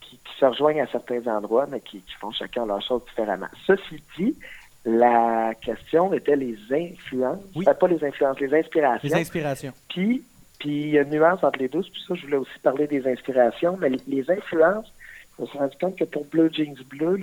[0.00, 3.48] qui, se rejoignent à certains endroits, mais qui, qui font chacun leur chose différemment.
[3.66, 4.36] Ceci dit,
[4.84, 7.42] la question était les influences.
[7.54, 7.64] Oui.
[7.64, 9.08] pas les influences, les inspirations.
[9.08, 9.72] Les inspirations.
[9.88, 10.24] Puis,
[10.58, 11.82] puis il y a une nuance entre les deux.
[11.82, 13.76] C'est pour ça que je voulais aussi parler des inspirations.
[13.78, 14.92] Mais les influences,
[15.40, 17.16] on s'est rendu compte que pour Blue Jeans Bleu,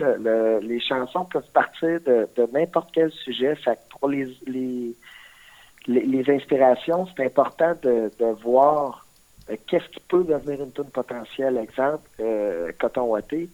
[0.62, 3.56] les chansons peuvent partir de, n'importe quel sujet.
[3.56, 4.96] Fait pour les, les,
[5.88, 9.06] les, inspirations, c'est important de, voir
[9.50, 11.58] euh, qu'est-ce qui peut devenir une tune potentielle.
[11.58, 13.50] Exemple, euh, Coton Watté,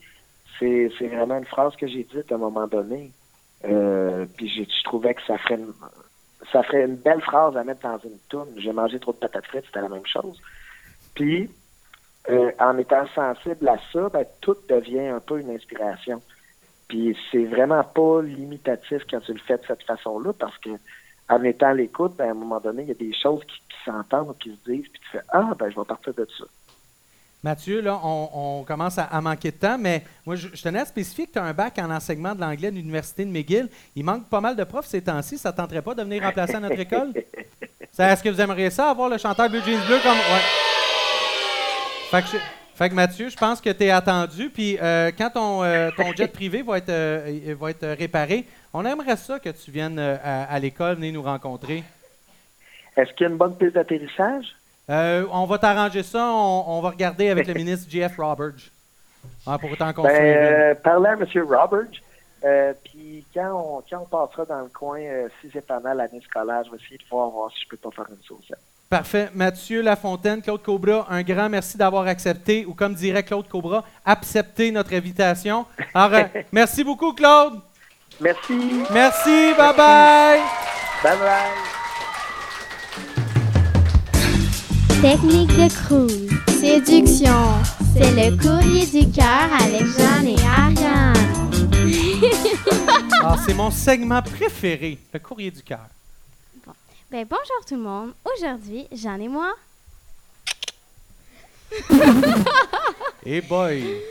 [0.60, 3.12] c'est, vraiment une phrase que j'ai dite à un moment donné.
[3.66, 5.74] Euh, puis je trouvais que ça ferait une,
[6.52, 8.54] ça ferait une belle phrase à mettre dans une tune.
[8.58, 10.40] J'ai mangé trop de patates frites, c'était la même chose.
[11.16, 11.50] Puis
[12.30, 16.22] euh, en étant sensible à ça, ben, tout devient un peu une inspiration.
[16.88, 20.70] Puis c'est vraiment pas limitatif quand tu le fais de cette façon-là, parce que
[21.30, 23.60] en étant à l'écoute, ben, à un moment donné, il y a des choses qui,
[23.86, 26.46] s'entendent, qui se disent, puis tu fais Ah, ben je vais partir de ça.
[27.44, 31.34] Mathieu, là, on, commence à, manquer de temps, mais moi, je, tenais à spécifier que
[31.34, 33.68] tu as un bac en enseignement de l'anglais à l'Université de McGill.
[33.98, 35.38] Il manque pas mal de profs ces temps-ci.
[35.38, 37.12] Ça ne tenterait pas de venir remplacer à notre école?
[38.00, 40.18] Est-ce que vous aimeriez ça, avoir le chanteur Blue Jeans Bleu comme.
[42.76, 44.50] Fait que, Mathieu, je pense que tu es attendu.
[44.50, 48.86] Puis euh, quand ton, euh, ton, jet privé va être, euh, va être réparé, on
[48.86, 51.84] aimerait ça que tu viennes à, l'école venir nous rencontrer.
[52.96, 54.56] Est-ce qu'il y a une bonne piste d'atterrissage?
[54.88, 56.28] on va t'arranger ça.
[56.28, 58.70] On, va regarder avec le ministre Jeff Roberts.
[59.48, 61.26] Ah, pour autant qu'on ben, Parler à M.
[61.48, 62.78] Roberts.
[62.84, 65.00] puis quand on, quand on passera dans le coin,
[65.42, 67.78] si c'est pas mal l'année scolaire, je vais essayer de voir, voir si je peux
[67.78, 68.52] pas faire une sauce.
[68.94, 69.32] Parfait.
[69.34, 74.70] Mathieu Lafontaine, Claude Cobra, un grand merci d'avoir accepté, ou comme dirait Claude Cobra, accepté
[74.70, 75.66] notre invitation.
[75.96, 77.54] Alors, euh, merci beaucoup, Claude.
[78.22, 78.54] Merci.
[78.94, 79.54] Merci.
[79.58, 80.42] Bye bye.
[81.04, 81.54] Bye bye.
[85.02, 86.30] Technique de cruise.
[86.50, 87.64] Séduction.
[87.98, 91.16] C'est le courrier du cœur avec Jeanne et Ariane.
[93.44, 95.88] c'est mon segment préféré, le courrier du cœur.
[97.14, 98.14] Ben, bonjour tout le monde.
[98.26, 99.54] Aujourd'hui, Jeanne et moi,
[103.24, 104.02] Eh boy!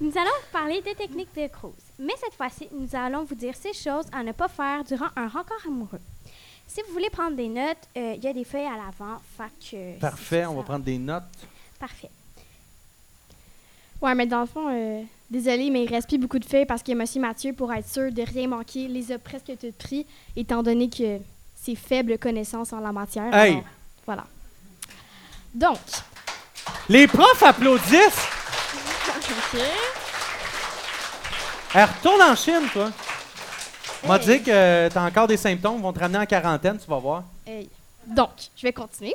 [0.00, 1.72] nous allons vous parler des techniques de cruise.
[1.96, 5.28] Mais cette fois-ci, nous allons vous dire ces choses à ne pas faire durant un
[5.28, 6.00] rencontre amoureux.
[6.66, 9.20] Si vous voulez prendre des notes, euh, il y a des feuilles à l'avant.
[9.70, 11.22] Que Parfait, on va prendre des notes.
[11.78, 12.10] Parfait.
[14.02, 16.82] Ouais, mais dans le fond, euh, désolé, mais il reste plus beaucoup de feuilles parce
[16.82, 17.04] que M.
[17.22, 21.20] Mathieu, pour être sûr de rien manquer, les a presque toutes pris, étant donné que
[21.62, 23.34] ses faibles connaissances en la matière.
[23.34, 23.52] Hey!
[23.52, 23.64] Alors,
[24.06, 24.24] voilà.
[25.54, 25.78] Donc,
[26.88, 28.26] Les profs applaudissent!
[29.54, 29.60] OK.
[31.74, 32.90] Elle retourne en Chine, toi.
[34.02, 34.26] On m'a Hey.
[34.38, 37.24] dit que t'as encore des symptômes, vont te ramener en quarantaine, tu vas voir.
[37.46, 37.68] Hey.
[38.06, 39.14] Donc, je vais continuer.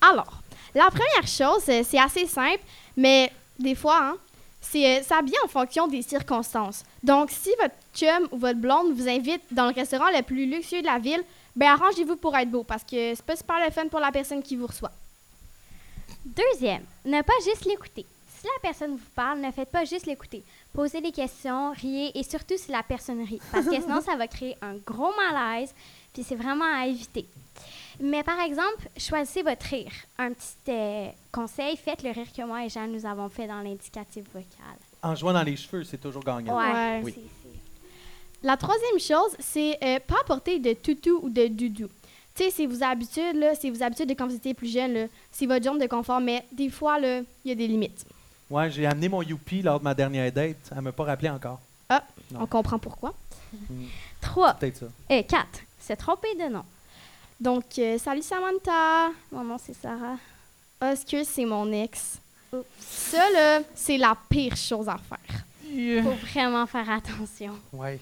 [0.00, 0.40] Alors,
[0.74, 2.60] la première chose, euh, c'est assez simple,
[2.96, 4.14] mais des fois, hein,
[4.60, 6.82] c'est euh, s'habiller en fonction des circonstances.
[7.02, 10.80] Donc, si votre chum ou votre blonde vous invite dans le restaurant le plus luxueux
[10.80, 11.22] de la ville,
[11.56, 14.42] ben arrangez-vous pour être beau parce que c'est pas super le fun pour la personne
[14.42, 14.92] qui vous reçoit.
[16.24, 18.06] Deuxième, ne pas juste l'écouter.
[18.28, 20.42] Si la personne vous parle, ne faites pas juste l'écouter.
[20.72, 23.40] Posez des questions, riez et surtout si la personne rit.
[23.52, 25.72] Parce que sinon, ça va créer un gros malaise,
[26.12, 27.26] puis c'est vraiment à éviter.
[28.00, 29.92] Mais par exemple, choisissez votre rire.
[30.18, 33.60] Un petit euh, conseil, faites le rire que moi et Jeanne nous avons fait dans
[33.60, 34.76] l'indicatif vocal.
[35.02, 36.58] En jouant dans les cheveux, c'est toujours gagnant.
[36.58, 37.00] Ouais.
[37.04, 37.14] Oui.
[38.44, 41.88] C'est- c'est- La troisième chose, c'est euh, pas apporter de toutou ou de doudou.
[42.34, 44.92] Tu sais, c'est vos habitudes, là, c'est vos habitudes de quand vous étiez plus jeune,
[44.94, 48.04] là, c'est votre zone de confort, mais des fois, là, il y a des limites.
[48.50, 50.56] Ouais, j'ai amené mon Youpi lors de ma dernière date.
[50.74, 51.60] Elle m'a pas rappelé encore.
[52.30, 52.40] Non.
[52.40, 53.14] On comprend pourquoi.
[54.20, 54.86] Trois, Peut-être ça.
[55.10, 56.64] et quatre, se tromper de nom.
[57.40, 59.10] Donc, euh, salut Samantha.
[59.30, 60.16] Mon nom, c'est Sarah.
[60.80, 62.18] Oscar, c'est mon ex?
[62.52, 62.64] Oups.
[62.80, 65.44] Ça, là, c'est la pire chose à faire.
[66.02, 67.54] Faut vraiment faire attention.
[67.72, 68.00] Ouais.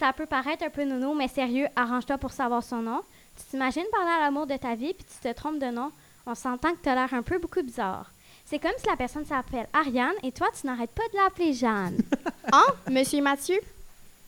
[0.00, 3.02] Ça peut paraître un peu nono, mais sérieux, arrange-toi pour savoir son nom.
[3.36, 5.92] Tu t'imagines parler à l'amour de ta vie, puis tu te trompes de nom.
[6.26, 8.10] On s'entend que tu as l'air un peu beaucoup bizarre.
[8.46, 11.98] C'est comme si la personne s'appelle Ariane et toi, tu n'arrêtes pas de l'appeler Jeanne.
[12.52, 13.60] Hein, Monsieur Mathieu?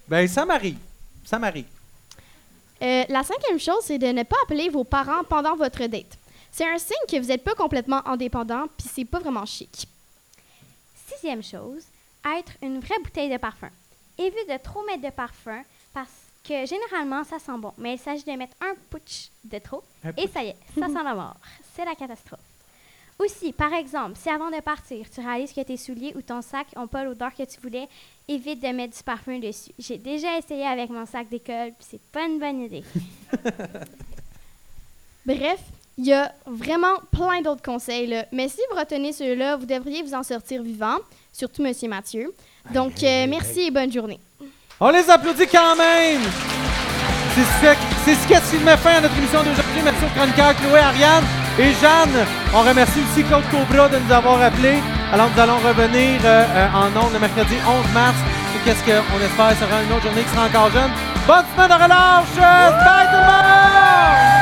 [0.06, 0.78] Ben, ça m'arrive.
[1.24, 1.66] Ça m'arrive.
[2.82, 6.18] Euh, la cinquième chose, c'est de ne pas appeler vos parents pendant votre date.
[6.52, 9.88] C'est un signe que vous n'êtes pas complètement indépendant, puis c'est pas vraiment chic.
[11.08, 11.82] Sixième chose,
[12.36, 13.70] être une vraie bouteille de parfum.
[14.18, 16.10] Évite de trop mettre de parfum parce
[16.44, 17.72] que généralement, ça sent bon.
[17.78, 20.86] Mais il s'agit de mettre un putsch de trop Un et ça y est, ça
[20.86, 21.36] sent la mort.
[21.74, 22.40] C'est la catastrophe.
[23.18, 26.66] Aussi, par exemple, si avant de partir, tu réalises que tes souliers ou ton sac
[26.74, 27.88] n'ont pas l'odeur que tu voulais,
[28.26, 29.70] évite de mettre du parfum dessus.
[29.78, 32.82] J'ai déjà essayé avec mon sac d'école, puis c'est pas une bonne idée.
[35.26, 35.60] Bref,
[35.98, 38.26] il y a vraiment plein d'autres conseils, là.
[38.32, 40.96] mais si vous retenez ceux-là, vous devriez vous en sortir vivant,
[41.32, 42.34] surtout Monsieur Mathieu.
[42.70, 44.20] Donc, euh, merci et bonne journée.
[44.80, 46.20] On les applaudit quand même!
[47.34, 49.80] C'est ce, fait- c'est ce qui met fin à notre émission d'aujourd'hui.
[49.82, 51.24] Merci aux chroniqueurs Chloé, Ariane
[51.58, 52.26] et Jeanne.
[52.54, 54.80] On remercie aussi Claude Cobra de nous avoir appelés.
[55.12, 58.16] Alors, nous allons revenir euh, euh, en ondes le mercredi 11 mars.
[58.64, 59.58] Qu'est-ce qu'on espère?
[59.58, 60.90] Sera une autre journée qui sera encore jeune.
[61.26, 62.36] Bonne semaine de relâche!
[62.38, 64.41] Bye tout le monde!